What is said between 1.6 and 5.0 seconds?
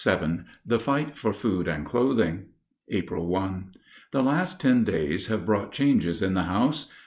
AND CLOTHING April 1. The last ten